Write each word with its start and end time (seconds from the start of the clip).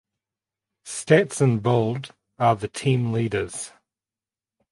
Stats 0.83 1.41
in 1.41 1.59
bold 1.59 2.09
are 2.39 2.55
the 2.55 2.67
team 2.67 3.11
leaders. 3.11 3.71